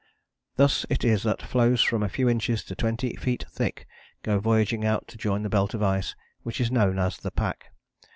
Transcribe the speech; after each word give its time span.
Thus 0.55 0.83
it 0.89 1.03
is 1.05 1.21
that 1.21 1.43
floes 1.43 1.83
from 1.83 2.01
a 2.01 2.09
few 2.09 2.27
inches 2.27 2.63
to 2.63 2.73
twenty 2.75 3.15
feet 3.17 3.45
thick 3.47 3.85
go 4.23 4.39
voyaging 4.39 4.83
out 4.83 5.07
to 5.09 5.15
join 5.17 5.43
the 5.43 5.47
belt 5.49 5.75
of 5.75 5.83
ice 5.83 6.15
which 6.41 6.59
is 6.59 6.71
known 6.71 6.97
as 6.97 7.19
the 7.19 7.29
pack. 7.29 7.65